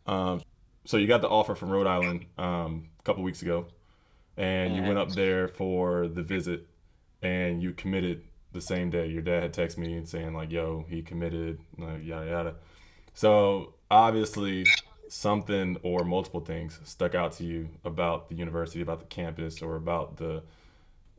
Um, 0.07 0.41
so 0.85 0.97
you 0.97 1.07
got 1.07 1.21
the 1.21 1.29
offer 1.29 1.55
from 1.55 1.69
Rhode 1.69 1.87
Island 1.87 2.25
um, 2.37 2.89
a 2.99 3.03
couple 3.03 3.23
weeks 3.23 3.41
ago, 3.41 3.67
and 4.37 4.75
you 4.75 4.81
went 4.83 4.97
up 4.97 5.11
there 5.11 5.47
for 5.47 6.07
the 6.07 6.23
visit, 6.23 6.67
and 7.21 7.61
you 7.61 7.73
committed 7.73 8.23
the 8.51 8.61
same 8.61 8.89
day. 8.89 9.07
Your 9.07 9.21
dad 9.21 9.43
had 9.43 9.53
texted 9.53 9.77
me 9.77 9.93
and 9.93 10.07
saying 10.07 10.33
like, 10.33 10.51
"Yo, 10.51 10.85
he 10.89 11.01
committed," 11.01 11.59
like, 11.77 12.03
yada 12.03 12.29
yada. 12.29 12.55
So 13.13 13.75
obviously, 13.89 14.65
something 15.07 15.77
or 15.83 16.03
multiple 16.03 16.41
things 16.41 16.79
stuck 16.83 17.15
out 17.15 17.33
to 17.33 17.43
you 17.43 17.69
about 17.85 18.29
the 18.29 18.35
university, 18.35 18.81
about 18.81 18.99
the 18.99 19.05
campus, 19.05 19.61
or 19.61 19.75
about 19.75 20.17
the 20.17 20.43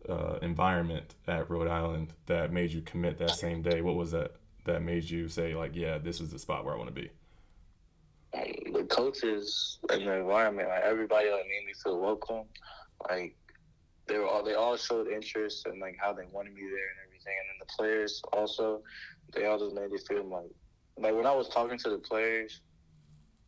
uh, 0.08 0.38
environment 0.42 1.14
at 1.26 1.48
Rhode 1.48 1.68
Island 1.68 2.12
that 2.26 2.52
made 2.52 2.72
you 2.72 2.82
commit 2.82 3.18
that 3.18 3.30
same 3.30 3.62
day. 3.62 3.80
What 3.80 3.94
was 3.94 4.10
that 4.10 4.32
that 4.64 4.82
made 4.82 5.04
you 5.08 5.28
say 5.28 5.54
like, 5.54 5.74
"Yeah, 5.74 5.98
this 5.98 6.20
is 6.20 6.30
the 6.30 6.38
spot 6.38 6.64
where 6.64 6.74
I 6.74 6.76
want 6.76 6.88
to 6.88 7.00
be"? 7.00 7.10
The 8.72 8.84
coaches 8.84 9.78
and 9.90 10.06
the 10.06 10.12
environment, 10.12 10.68
like 10.68 10.82
everybody, 10.82 11.30
like 11.30 11.46
made 11.46 11.66
me 11.66 11.72
feel 11.82 12.00
welcome. 12.00 12.44
Like 13.08 13.36
they 14.06 14.18
were 14.18 14.26
all, 14.26 14.44
they 14.44 14.54
all 14.54 14.76
showed 14.76 15.08
interest 15.08 15.66
and 15.66 15.80
like 15.80 15.96
how 16.00 16.12
they 16.12 16.24
wanted 16.30 16.54
me 16.54 16.62
there 16.62 16.70
and 16.70 16.98
everything. 17.06 17.34
And 17.40 17.48
then 17.48 17.58
the 17.60 17.72
players 17.76 18.22
also, 18.32 18.82
they 19.32 19.46
all 19.46 19.58
just 19.58 19.74
made 19.74 19.90
me 19.90 19.98
feel 19.98 20.24
like, 20.24 20.50
like 20.98 21.14
when 21.14 21.26
I 21.26 21.34
was 21.34 21.48
talking 21.48 21.78
to 21.78 21.90
the 21.90 21.98
players, 21.98 22.60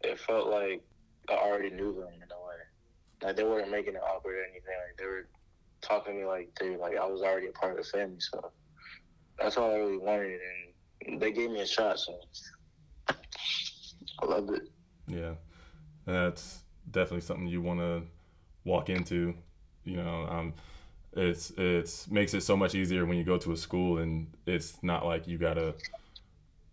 it 0.02 0.18
felt 0.20 0.48
like 0.48 0.82
I 1.28 1.34
already 1.34 1.70
knew 1.70 1.92
them 1.94 2.14
in 2.14 2.30
a 2.30 2.40
way. 2.46 2.60
Like 3.22 3.36
they 3.36 3.44
weren't 3.44 3.70
making 3.70 3.94
it 3.94 4.02
awkward 4.02 4.36
or 4.36 4.42
anything. 4.44 4.74
Like 4.86 4.98
they 4.98 5.06
were 5.06 5.28
talking 5.80 6.14
to 6.14 6.20
me 6.20 6.24
like 6.26 6.50
they 6.60 6.76
like 6.76 6.96
I 6.96 7.06
was 7.06 7.22
already 7.22 7.48
a 7.48 7.52
part 7.52 7.78
of 7.78 7.84
the 7.84 7.90
family. 7.90 8.20
So 8.20 8.52
that's 9.38 9.56
all 9.56 9.70
I 9.70 9.76
really 9.76 9.98
wanted, 9.98 10.38
and 11.06 11.20
they 11.20 11.32
gave 11.32 11.50
me 11.50 11.60
a 11.60 11.66
shot. 11.66 11.98
So 11.98 12.18
I 14.22 14.26
loved 14.26 14.50
it. 14.50 14.70
Yeah, 15.06 15.34
that's 16.04 16.60
definitely 16.90 17.20
something 17.20 17.46
you 17.46 17.62
want 17.62 17.80
to 17.80 18.02
walk 18.64 18.88
into. 18.90 19.34
You 19.84 19.96
know, 19.96 20.26
um, 20.28 20.54
it's 21.12 21.52
it's 21.56 22.10
makes 22.10 22.34
it 22.34 22.42
so 22.42 22.56
much 22.56 22.74
easier 22.74 23.06
when 23.06 23.16
you 23.18 23.24
go 23.24 23.38
to 23.38 23.52
a 23.52 23.56
school 23.56 23.98
and 23.98 24.28
it's 24.46 24.82
not 24.82 25.06
like 25.06 25.26
you 25.26 25.38
gotta 25.38 25.74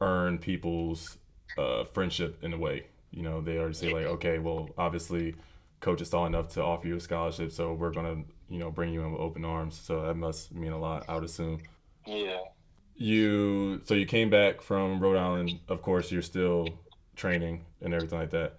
earn 0.02 0.38
people's 0.38 1.18
uh, 1.58 1.86
friendship 1.86 2.44
in 2.44 2.54
a 2.54 2.58
way. 2.58 2.88
You 3.12 3.24
know, 3.24 3.42
they 3.42 3.58
already 3.58 3.76
say 3.76 3.94
like, 3.94 4.06
okay, 4.06 4.40
well, 4.40 4.70
obviously, 4.78 5.36
coach 5.80 6.02
is 6.02 6.10
tall 6.10 6.26
enough 6.26 6.50
to 6.50 6.64
offer 6.64 6.88
you 6.88 6.96
a 6.96 7.00
scholarship, 7.00 7.52
so 7.52 7.74
we're 7.74 7.92
gonna 7.92 8.24
you 8.50 8.60
know 8.60 8.72
bring 8.72 8.94
you 8.94 9.02
in 9.04 9.12
with 9.12 9.22
open 9.22 9.46
arms. 9.46 9.80
So 9.80 10.02
that 10.02 10.16
must 10.16 10.54
mean 10.54 10.72
a 10.72 10.80
lot, 10.80 11.06
I 11.08 11.16
would 11.16 11.24
assume. 11.24 11.62
Yeah. 12.06 12.40
You 12.96 13.82
so 13.86 13.94
you 13.94 14.06
came 14.06 14.30
back 14.30 14.62
from 14.62 15.00
Rhode 15.00 15.18
Island. 15.18 15.60
Of 15.68 15.82
course, 15.82 16.12
you're 16.12 16.22
still 16.22 16.68
training 17.16 17.66
and 17.82 17.94
everything 17.94 18.20
like 18.20 18.32
that. 18.32 18.58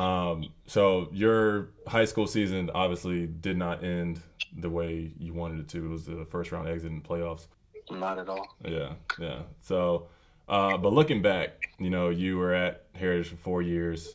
Um, 0.00 0.50
so 0.66 1.08
your 1.12 1.70
high 1.86 2.04
school 2.04 2.26
season 2.26 2.70
obviously 2.74 3.26
did 3.26 3.56
not 3.56 3.82
end 3.82 4.20
the 4.56 4.70
way 4.70 5.12
you 5.18 5.34
wanted 5.34 5.60
it 5.60 5.68
to. 5.70 5.84
It 5.84 5.88
was 5.88 6.06
the 6.06 6.26
first 6.30 6.52
round 6.52 6.68
exit 6.68 6.90
in 6.90 7.02
the 7.02 7.08
playoffs. 7.08 7.46
Not 7.90 8.18
at 8.18 8.28
all. 8.28 8.56
Yeah, 8.64 8.94
yeah. 9.18 9.42
So, 9.60 10.08
uh, 10.48 10.76
but 10.76 10.92
looking 10.92 11.22
back, 11.22 11.70
you 11.78 11.90
know, 11.90 12.10
you 12.10 12.36
were 12.36 12.54
at 12.54 12.84
Heritage 12.94 13.28
for 13.28 13.36
four 13.36 13.62
years. 13.62 14.14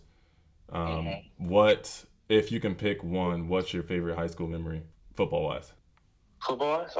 Um, 0.72 1.10
What 1.38 2.06
if 2.30 2.52
you 2.52 2.60
can 2.60 2.76
pick 2.76 3.04
one? 3.04 3.48
What's 3.48 3.74
your 3.74 3.84
favorite 3.84 4.16
high 4.16 4.28
school 4.28 4.48
memory, 4.48 4.84
football 5.16 5.44
wise? 5.44 5.74
Football, 6.42 6.88
wise, 6.96 6.98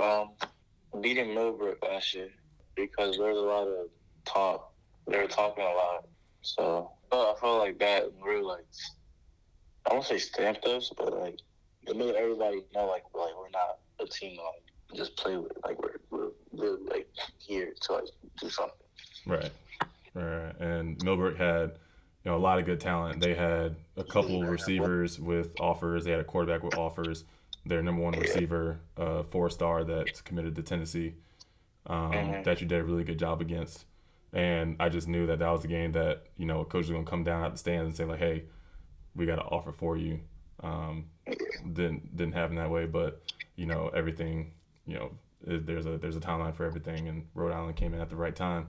um, 0.94 1.02
beating 1.02 1.34
Millbrook 1.34 1.84
last 1.84 2.14
year 2.14 2.30
because 2.76 3.18
there 3.18 3.30
was 3.30 3.38
a 3.38 3.42
lot 3.42 3.68
of 3.68 3.88
talk. 4.26 4.74
They 5.08 5.18
were 5.18 5.28
talking 5.28 5.64
a 5.64 5.68
lot, 5.68 6.06
so 6.44 6.92
I 7.12 7.34
felt 7.40 7.60
like 7.60 7.80
that. 7.80 8.12
Really, 8.24 8.44
like 8.44 8.66
I 9.90 9.94
won't 9.94 10.06
say 10.06 10.18
stamped 10.18 10.66
us, 10.66 10.92
but 10.96 11.18
like 11.18 11.40
to 11.88 11.94
let 11.94 12.16
everybody 12.16 12.64
know 12.76 12.86
like 12.86 13.04
like 13.14 13.32
we're 13.38 13.50
not 13.50 13.80
a 14.00 14.06
team 14.06 14.38
to 14.38 14.44
like 14.44 14.64
just 14.96 15.18
play 15.18 15.38
with. 15.38 15.52
Like 15.64 15.82
we're 15.82 16.00
we're 16.12 16.30
really 16.52 16.84
like 16.84 17.10
here 17.40 17.74
to 17.82 17.94
like 17.94 18.06
do 18.40 18.50
something. 18.50 18.76
Right. 19.26 19.52
Right. 20.14 20.54
And 20.60 21.02
Millbrook 21.04 21.38
had, 21.38 21.72
you 22.24 22.32
know, 22.32 22.38
a 22.38 22.40
lot 22.40 22.60
of 22.60 22.66
good 22.66 22.80
talent. 22.80 23.20
They 23.20 23.34
had 23.34 23.76
a 23.98 24.04
couple 24.04 24.44
of 24.44 24.50
receivers 24.50 25.20
with 25.20 25.60
offers. 25.60 26.04
They 26.04 26.12
had 26.12 26.20
a 26.20 26.24
quarterback 26.26 26.62
with 26.64 26.78
offers. 26.78 27.24
Their 27.66 27.82
number 27.82 28.02
one 28.02 28.14
receiver, 28.20 28.80
uh, 28.98 29.24
four 29.24 29.50
star 29.50 29.84
that's 29.86 30.22
committed 30.22 30.56
to 30.56 30.64
Tennessee, 30.64 31.14
um, 31.88 32.12
Mhm. 32.12 32.44
that 32.44 32.60
you 32.60 32.68
did 32.68 32.82
a 32.82 32.84
really 32.84 33.06
good 33.06 33.18
job 33.18 33.40
against. 33.40 33.86
And 34.34 34.78
I 34.80 34.90
just 34.90 35.08
knew 35.08 35.28
that 35.28 35.40
that 35.40 35.50
was 35.50 35.64
a 35.64 35.68
game 35.68 35.92
that 35.94 36.24
you 36.38 36.46
know 36.46 36.62
a 36.62 36.66
coach 36.66 36.82
was 36.88 36.92
gonna 36.92 37.06
come 37.06 37.24
down 37.24 37.44
out 37.44 37.52
the 37.54 37.58
stands 37.58 37.88
and 37.88 37.96
say 37.96 38.06
like, 38.06 38.20
hey, 38.20 38.46
we 39.16 39.26
got 39.26 39.40
an 39.40 39.46
offer 39.46 39.72
for 39.72 39.98
you. 39.98 40.20
Um, 40.62 41.06
didn't 41.74 42.16
didn't 42.16 42.34
happen 42.34 42.56
that 42.58 42.70
way, 42.70 42.86
but 42.86 43.22
you 43.56 43.66
know 43.66 43.90
everything. 43.96 44.54
You 44.86 44.96
know, 44.96 45.12
there's 45.46 45.86
a 45.86 45.98
there's 45.98 46.18
a 46.18 46.20
timeline 46.22 46.56
for 46.56 46.66
everything, 46.66 47.08
and 47.08 47.28
Rhode 47.36 47.54
Island 47.54 47.76
came 47.76 47.94
in 47.94 48.02
at 48.02 48.10
the 48.10 48.16
right 48.16 48.36
time. 48.36 48.68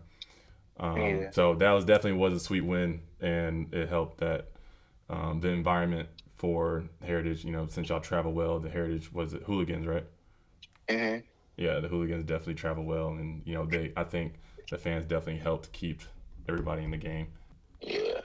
Um, 0.78 0.98
Yeah. 0.98 1.30
So 1.30 1.54
that 1.54 1.70
was 1.72 1.84
definitely 1.84 2.18
was 2.18 2.34
a 2.34 2.40
sweet 2.40 2.62
win, 2.62 3.02
and 3.20 3.72
it 3.74 3.88
helped 3.88 4.18
that 4.18 4.50
um, 5.08 5.40
the 5.40 5.48
environment 5.48 6.08
for 6.36 6.84
Heritage. 7.02 7.44
You 7.44 7.52
know, 7.52 7.66
since 7.68 7.88
y'all 7.88 8.00
travel 8.00 8.32
well, 8.32 8.58
the 8.60 8.70
Heritage 8.70 9.12
was 9.12 9.34
it 9.34 9.42
hooligans, 9.44 9.86
right? 9.86 10.04
hmm 10.88 11.24
Yeah, 11.56 11.78
the 11.80 11.88
hooligans 11.88 12.24
definitely 12.24 12.54
travel 12.54 12.84
well, 12.84 13.08
and 13.10 13.42
you 13.44 13.54
know 13.54 13.64
they. 13.64 13.92
I 13.96 14.04
think 14.04 14.34
the 14.70 14.78
fans 14.78 15.04
definitely 15.04 15.42
helped 15.42 15.72
keep 15.72 16.02
everybody 16.48 16.84
in 16.84 16.90
the 16.90 16.96
game. 16.98 17.28
Yeah. 17.80 18.20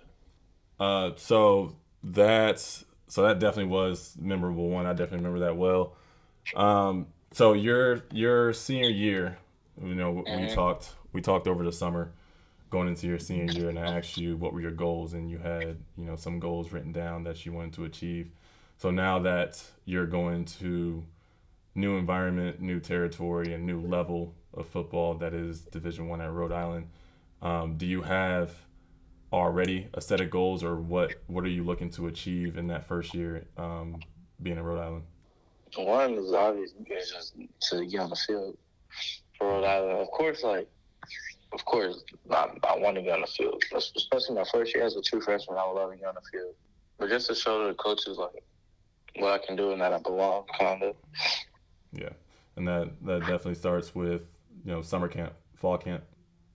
Uh, 0.80 1.12
so 1.18 1.76
that's 2.04 2.86
so 3.08 3.24
that 3.24 3.40
definitely 3.40 3.72
was 3.72 4.16
memorable 4.20 4.70
one. 4.70 4.86
I 4.86 4.92
definitely 4.92 5.18
remember 5.18 5.40
that 5.40 5.58
well. 5.58 5.96
Um, 6.54 7.08
so 7.32 7.54
your 7.54 8.04
your 8.12 8.54
senior 8.54 8.90
year, 8.90 9.38
you 9.82 9.96
know, 9.96 10.26
we 10.30 10.46
Mhm. 10.46 10.54
talked 10.54 10.92
we 11.14 11.22
talked 11.22 11.48
over 11.48 11.64
the 11.64 11.72
summer, 11.72 12.12
going 12.70 12.88
into 12.88 13.08
your 13.08 13.20
senior 13.20 13.46
year, 13.48 13.70
and 13.70 13.80
I 13.80 13.98
asked 13.98 14.18
you 14.18 14.38
what 14.38 14.54
were 14.54 14.62
your 14.62 14.72
goals, 14.72 15.14
and 15.14 15.30
you 15.30 15.40
had 15.40 15.78
you 15.98 16.06
know 16.06 16.16
some 16.16 16.40
goals 16.40 16.72
written 16.72 16.92
down 16.92 17.24
that 17.26 17.46
you 17.46 17.54
wanted 17.54 17.74
to 17.74 17.86
achieve. 17.86 18.32
So 18.78 18.92
now 18.92 19.20
that 19.20 19.64
you're 19.86 20.08
going 20.08 20.46
to 20.46 21.06
new 21.76 21.98
environment, 21.98 22.62
new 22.62 22.80
territory, 22.80 23.54
and 23.54 23.66
new 23.66 23.82
level 23.82 24.36
of 24.54 24.68
football 24.68 25.14
that 25.16 25.34
is 25.34 25.62
Division 25.62 26.08
One 26.08 26.22
at 26.22 26.32
Rhode 26.32 26.52
Island, 26.52 26.88
um, 27.42 27.78
do 27.78 27.86
you 27.86 28.02
have 28.02 28.52
already 29.32 29.88
a 29.94 30.02
set 30.02 30.22
of 30.22 30.30
goals, 30.30 30.64
or 30.64 30.76
what 30.76 31.14
what 31.28 31.44
are 31.44 31.50
you 31.50 31.64
looking 31.64 31.90
to 31.92 32.08
achieve 32.08 32.58
in 32.58 32.68
that 32.68 32.88
first 32.88 33.14
year 33.14 33.46
um, 33.58 34.00
being 34.42 34.58
in 34.58 34.64
Rhode 34.64 34.82
Island? 34.82 35.04
One 35.78 36.14
is 36.16 36.34
obvious 36.34 36.72
is 36.88 37.12
just 37.12 37.36
to 37.70 37.86
get 37.86 38.00
on 38.00 38.10
the 38.10 38.16
field 38.16 38.58
for 39.38 39.48
Rhode 39.48 39.66
Island. 39.66 40.00
Of 40.00 40.10
course, 40.12 40.44
like, 40.44 40.68
of 41.54 41.64
course, 41.66 42.04
I, 42.32 42.48
I 42.64 42.78
want 42.78 42.96
to 42.96 43.04
get 43.04 43.14
on 43.14 43.22
the 43.22 43.28
field. 43.28 43.64
Especially 43.76 44.36
my 44.36 44.46
first 44.52 44.74
year 44.74 44.84
as 44.84 44.96
a 44.96 45.02
true 45.02 45.22
freshman, 45.22 45.58
I 45.58 45.68
would 45.68 45.80
love 45.80 45.92
to 45.92 45.98
get 45.98 46.08
on 46.08 46.16
the 46.16 46.22
field. 46.32 46.56
But 46.98 47.10
just 47.10 47.28
to 47.28 47.36
show 47.36 47.68
the 47.68 47.76
coaches, 47.76 48.18
like, 48.18 48.44
what 49.18 49.40
I 49.40 49.46
can 49.46 49.56
do 49.56 49.72
and 49.72 49.82
that 49.82 49.94
I 49.94 50.00
belong, 50.00 50.46
kind 50.58 50.82
of. 50.82 50.96
Yeah, 51.94 52.10
and 52.56 52.68
that 52.68 52.90
that 53.06 53.20
definitely 53.22 53.56
starts 53.56 53.94
with 53.94 54.24
you 54.64 54.72
know 54.72 54.82
summer 54.82 55.08
camp, 55.08 55.34
fall 55.56 55.78
camp, 55.78 56.04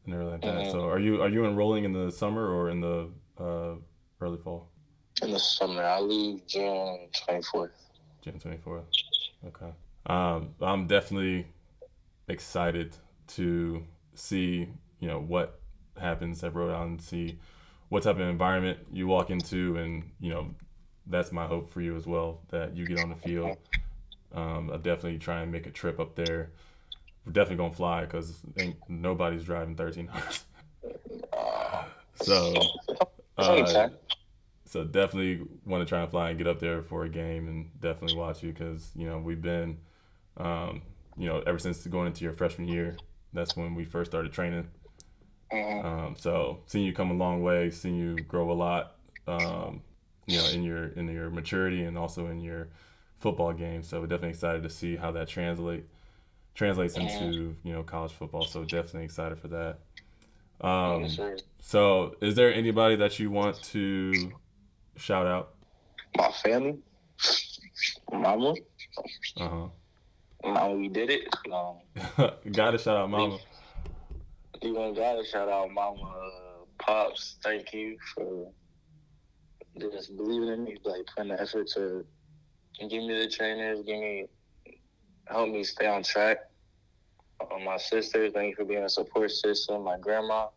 and 0.04 0.14
everything 0.14 0.32
like 0.32 0.42
that. 0.42 0.66
Mhm. 0.66 0.72
So 0.72 0.88
are 0.88 0.98
you 0.98 1.22
are 1.22 1.28
you 1.28 1.44
enrolling 1.46 1.84
in 1.84 1.92
the 1.92 2.10
summer 2.10 2.46
or 2.46 2.70
in 2.70 2.80
the 2.80 3.10
uh, 3.38 3.74
early 4.20 4.38
fall? 4.38 4.68
In 5.22 5.30
the 5.30 5.38
summer, 5.38 5.82
I 5.82 6.00
leave 6.00 6.46
June 6.46 7.08
24th. 7.28 7.70
June 8.22 8.38
twenty 8.38 8.56
fourth. 8.56 8.84
Okay. 9.46 9.72
Um, 10.06 10.54
I'm 10.60 10.86
definitely 10.86 11.46
excited 12.28 12.96
to 13.26 13.84
see 14.14 14.68
you 15.00 15.08
know 15.08 15.20
what 15.20 15.60
happens 15.98 16.42
at 16.42 16.54
Rhode 16.54 16.72
Island. 16.72 17.02
See 17.02 17.38
what 17.90 18.02
type 18.02 18.16
of 18.16 18.22
environment 18.22 18.78
you 18.92 19.06
walk 19.06 19.30
into, 19.30 19.76
and 19.76 20.10
you 20.20 20.30
know 20.30 20.54
that's 21.06 21.32
my 21.32 21.46
hope 21.46 21.68
for 21.70 21.82
you 21.82 21.96
as 21.96 22.06
well 22.06 22.40
that 22.48 22.74
you 22.74 22.86
get 22.86 22.98
on 23.00 23.10
the 23.10 23.16
field. 23.16 23.56
Um, 24.32 24.70
I'll 24.70 24.78
definitely 24.78 25.18
try 25.18 25.42
and 25.42 25.52
make 25.52 25.66
a 25.66 25.70
trip 25.70 26.00
up 26.00 26.14
there. 26.14 26.50
Definitely 27.26 27.56
gonna 27.56 27.72
fly 27.74 28.02
because 28.02 28.40
ain't 28.58 28.76
nobody's 28.88 29.44
driving 29.44 29.76
13 29.76 30.10
hours. 30.12 30.44
So, 32.22 32.54
uh, 33.36 33.88
so 34.64 34.84
definitely 34.84 35.46
want 35.66 35.82
to 35.82 35.86
try 35.86 36.00
and 36.02 36.10
fly 36.10 36.30
and 36.30 36.38
get 36.38 36.46
up 36.46 36.60
there 36.60 36.80
for 36.82 37.04
a 37.04 37.08
game 37.08 37.48
and 37.48 37.70
definitely 37.80 38.16
watch 38.16 38.42
you 38.42 38.52
because 38.52 38.90
you 38.94 39.06
know 39.06 39.18
we've 39.18 39.42
been, 39.42 39.78
um, 40.36 40.82
you 41.16 41.28
know, 41.28 41.42
ever 41.46 41.58
since 41.58 41.84
going 41.86 42.06
into 42.06 42.24
your 42.24 42.32
freshman 42.32 42.68
year. 42.68 42.96
That's 43.32 43.56
when 43.56 43.74
we 43.74 43.84
first 43.84 44.10
started 44.10 44.32
training. 44.32 44.68
Mhm. 45.52 45.84
Um, 45.84 46.16
so 46.16 46.60
seeing 46.66 46.84
you 46.86 46.92
come 46.92 47.10
a 47.10 47.14
long 47.14 47.42
way, 47.42 47.70
seeing 47.70 47.96
you 47.96 48.16
grow 48.22 48.50
a 48.50 48.54
lot, 48.54 48.96
um, 49.26 49.82
you 50.26 50.38
know, 50.38 50.46
in 50.46 50.62
your 50.62 50.86
in 50.88 51.08
your 51.08 51.30
maturity 51.30 51.84
and 51.84 51.98
also 51.98 52.28
in 52.28 52.40
your 52.40 52.68
football 53.18 53.52
game. 53.52 53.82
So 53.82 54.00
we're 54.00 54.06
definitely 54.06 54.30
excited 54.30 54.62
to 54.62 54.70
see 54.70 54.96
how 54.96 55.10
that 55.12 55.28
translate 55.28 55.84
translates 56.54 56.96
into 56.96 57.56
you 57.64 57.72
know 57.72 57.82
college 57.82 58.12
football. 58.12 58.44
So 58.44 58.62
definitely 58.62 59.04
excited 59.04 59.38
for 59.38 59.48
that. 59.48 59.78
Um, 60.60 61.02
Yes, 61.02 61.18
so 61.60 62.14
is 62.20 62.34
there 62.36 62.52
anybody 62.54 62.96
that 62.96 63.18
you 63.18 63.30
want 63.30 63.62
to 63.64 64.32
shout 64.96 65.26
out? 65.26 65.54
My 66.16 66.30
family, 66.30 66.78
mama, 68.12 68.54
Uh 69.36 69.48
huh. 69.48 69.66
mama, 70.44 70.74
we 70.76 70.88
did 70.88 71.10
it. 71.10 71.28
Um. 71.52 71.78
Gotta 72.52 72.78
shout 72.78 72.96
out 72.96 73.10
Mama. 73.10 73.38
You 74.62 74.74
want 74.74 74.96
gotta 74.96 75.24
shout 75.26 75.48
out 75.48 75.70
Mama 75.72 76.02
uh, 76.02 76.64
Pops. 76.78 77.36
Thank 77.42 77.72
you 77.74 77.98
for 78.14 78.50
just 79.78 80.16
believing 80.16 80.48
in 80.48 80.64
me, 80.64 80.76
like 80.84 81.02
putting 81.14 81.32
the 81.32 81.40
effort 81.40 81.66
to 81.74 82.06
give 82.80 83.02
me 83.02 83.18
the 83.18 83.28
trainers, 83.28 83.80
give 83.84 83.98
me 83.98 84.26
help 85.26 85.50
me 85.50 85.64
stay 85.64 85.86
on 85.86 86.02
track. 86.02 86.38
Uh, 87.40 87.58
my 87.58 87.76
sisters, 87.76 88.32
thank 88.32 88.50
you 88.50 88.56
for 88.56 88.64
being 88.64 88.84
a 88.84 88.88
support 88.88 89.30
system. 89.30 89.84
My 89.84 89.98
grandma, 89.98 90.48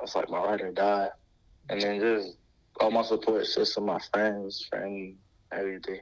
that's 0.00 0.14
like 0.14 0.28
my 0.28 0.38
ride 0.38 0.60
or 0.60 0.72
die. 0.72 1.08
And 1.70 1.80
then 1.80 2.00
just 2.00 2.36
all 2.80 2.90
my 2.90 3.02
support 3.02 3.46
system, 3.46 3.86
my 3.86 4.00
friends, 4.12 4.66
family, 4.70 5.16
everything, 5.52 6.00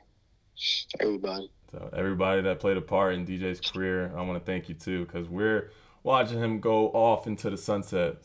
everybody. 1.01 1.51
So 1.71 1.89
everybody 1.93 2.43
that 2.43 2.61
played 2.61 2.77
a 2.77 2.83
part 2.83 3.15
in 3.15 3.27
DJ's 3.27 3.61
career, 3.61 4.13
I 4.17 4.23
want 4.23 4.39
to 4.39 4.45
thank 4.45 4.69
you 4.69 4.75
too, 4.75 5.05
because 5.05 5.29
we're 5.29 5.71
watching 6.03 6.39
him 6.39 6.61
go 6.61 6.89
off 6.89 7.27
into 7.27 7.49
the 7.51 7.57
sunset 7.57 8.17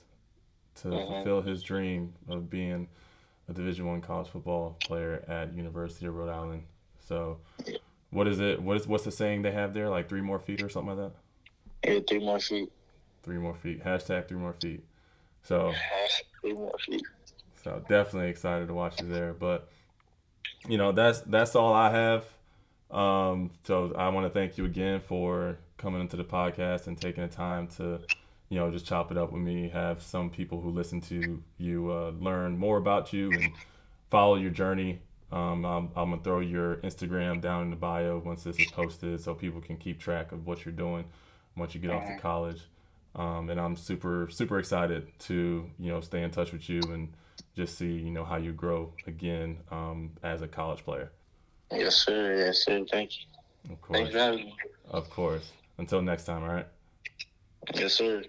to 0.75 0.87
Mhm. 0.89 1.07
fulfill 1.07 1.41
his 1.41 1.63
dream 1.63 2.13
of 2.27 2.49
being 2.49 2.87
a 3.47 3.53
Division 3.53 3.85
One 3.85 4.01
college 4.01 4.27
football 4.27 4.77
player 4.83 5.23
at 5.27 5.53
University 5.53 6.05
of 6.07 6.15
Rhode 6.15 6.29
Island. 6.29 6.63
So, 6.99 7.39
what 8.11 8.27
is 8.27 8.39
it? 8.39 8.61
What 8.61 8.77
is 8.77 8.87
what's 8.87 9.03
the 9.03 9.11
saying 9.11 9.41
they 9.41 9.51
have 9.51 9.73
there? 9.73 9.89
Like 9.89 10.09
three 10.09 10.21
more 10.21 10.39
feet 10.39 10.61
or 10.61 10.69
something 10.69 10.97
like 10.97 11.11
that? 11.11 11.89
Yeah, 11.89 11.99
three 12.07 12.19
more 12.19 12.39
feet. 12.39 12.71
Three 13.23 13.37
more 13.37 13.55
feet. 13.55 13.83
Hashtag 13.83 14.27
three 14.27 14.37
more 14.37 14.53
feet. 14.53 14.83
So. 15.43 15.73
Three 16.41 16.53
more 16.53 16.75
feet. 16.85 17.03
So 17.63 17.83
definitely 17.89 18.29
excited 18.29 18.67
to 18.67 18.73
watch 18.73 19.01
you 19.01 19.07
there. 19.07 19.33
But 19.33 19.69
you 20.67 20.77
know, 20.77 20.91
that's 20.91 21.21
that's 21.21 21.55
all 21.55 21.73
I 21.73 21.91
have. 21.91 22.25
Um, 22.89 23.51
so 23.63 23.93
I 23.97 24.09
want 24.09 24.25
to 24.25 24.29
thank 24.29 24.57
you 24.57 24.65
again 24.65 25.01
for 25.01 25.57
coming 25.77 26.01
into 26.01 26.15
the 26.15 26.23
podcast 26.23 26.87
and 26.87 26.99
taking 26.99 27.23
the 27.23 27.33
time 27.33 27.67
to, 27.67 27.99
you 28.49 28.57
know, 28.57 28.71
just 28.71 28.85
chop 28.85 29.11
it 29.11 29.17
up 29.17 29.31
with 29.31 29.41
me. 29.41 29.69
Have 29.69 30.01
some 30.01 30.29
people 30.29 30.61
who 30.61 30.69
listen 30.69 31.01
to 31.01 31.43
you 31.57 31.91
uh, 31.91 32.11
learn 32.19 32.57
more 32.57 32.77
about 32.77 33.11
you 33.11 33.31
and 33.31 33.51
follow 34.09 34.35
your 34.35 34.51
journey. 34.51 34.99
Um, 35.31 35.65
I'm, 35.65 35.89
I'm 35.95 36.09
gonna 36.11 36.23
throw 36.23 36.39
your 36.39 36.77
Instagram 36.77 37.41
down 37.41 37.63
in 37.63 37.69
the 37.69 37.75
bio 37.75 38.19
once 38.19 38.43
this 38.43 38.57
is 38.59 38.71
posted, 38.71 39.19
so 39.19 39.33
people 39.33 39.59
can 39.59 39.77
keep 39.77 39.99
track 39.99 40.31
of 40.31 40.45
what 40.47 40.63
you're 40.63 40.73
doing 40.73 41.05
once 41.55 41.75
you 41.75 41.81
get 41.81 41.91
off 41.91 42.05
to 42.07 42.17
college. 42.17 42.61
Um, 43.15 43.49
and 43.49 43.59
I'm 43.59 43.75
super 43.75 44.29
super 44.29 44.59
excited 44.59 45.07
to 45.19 45.69
you 45.79 45.91
know 45.91 46.01
stay 46.01 46.23
in 46.23 46.31
touch 46.31 46.53
with 46.53 46.69
you 46.69 46.81
and 46.91 47.11
just 47.55 47.77
see 47.77 47.91
you 47.91 48.11
know 48.11 48.23
how 48.23 48.37
you 48.37 48.53
grow 48.53 48.93
again 49.05 49.57
um, 49.71 50.11
as 50.23 50.41
a 50.41 50.47
college 50.47 50.83
player. 50.83 51.11
Yes, 51.71 51.95
sir. 51.95 52.37
Yes, 52.37 52.63
sir. 52.63 52.85
Thank 52.89 53.11
you. 53.19 53.73
Of 53.73 53.81
course, 53.81 53.97
Thanks 53.97 54.13
for 54.13 54.19
having 54.19 54.45
me. 54.45 54.55
of 54.91 55.09
course. 55.09 55.51
Until 55.77 56.01
next 56.01 56.23
time, 56.23 56.43
all 56.43 56.53
right. 56.53 56.67
Yes, 57.75 57.93
sir. 57.93 58.23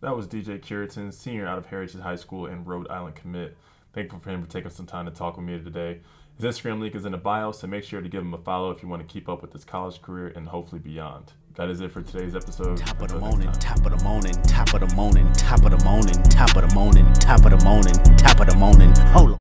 That 0.00 0.14
was 0.14 0.26
DJ 0.26 0.60
Cureton, 0.60 1.12
senior 1.12 1.46
out 1.46 1.58
of 1.58 1.66
Heritage 1.66 2.00
High 2.00 2.16
School 2.16 2.46
and 2.46 2.66
Rhode 2.66 2.88
Island 2.88 3.14
commit. 3.14 3.56
Thankful 3.96 4.18
for 4.18 4.28
him 4.28 4.44
for 4.44 4.50
taking 4.50 4.70
some 4.70 4.84
time 4.84 5.06
to 5.06 5.10
talk 5.10 5.38
with 5.38 5.46
me 5.46 5.58
today. 5.58 6.00
His 6.38 6.44
Instagram 6.44 6.80
link 6.80 6.94
is 6.94 7.06
in 7.06 7.12
the 7.12 7.18
bio, 7.18 7.50
so 7.50 7.66
make 7.66 7.82
sure 7.82 8.02
to 8.02 8.08
give 8.10 8.20
him 8.20 8.34
a 8.34 8.38
follow 8.38 8.70
if 8.70 8.82
you 8.82 8.90
want 8.90 9.00
to 9.00 9.08
keep 9.10 9.26
up 9.26 9.40
with 9.40 9.54
his 9.54 9.64
college 9.64 10.02
career 10.02 10.34
and 10.36 10.46
hopefully 10.46 10.82
beyond. 10.82 11.32
That 11.54 11.70
is 11.70 11.80
it 11.80 11.90
for 11.90 12.02
today's 12.02 12.36
episode. 12.36 12.76
Top 12.76 13.00
of 13.00 13.08
the 13.08 13.18
morning, 13.18 13.50
top 13.52 13.78
of 13.86 13.98
the 13.98 14.04
morning, 14.04 14.34
top 14.42 14.74
of 14.74 14.86
the 14.86 14.94
morning, 14.94 15.32
top 15.32 15.64
of 15.64 15.70
the 15.70 15.82
morning, 15.82 16.22
top 16.24 16.54
of 16.54 16.68
the 16.68 16.74
morning, 16.74 17.10
top 17.14 17.42
of 17.42 17.58
the 17.58 17.64
morning, 17.64 17.94
top 18.18 18.38
of 18.38 18.46
the 18.46 18.56
morning. 18.58 18.94
Hold 19.14 19.28
on. 19.28 19.34